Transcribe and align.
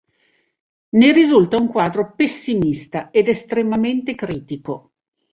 Ne 0.99 1.11
risulta 1.17 1.57
un 1.61 1.67
quadro 1.67 2.13
pessimista 2.15 3.11
ed 3.11 3.27
estremamente 3.27 4.15
critico. 4.15 4.93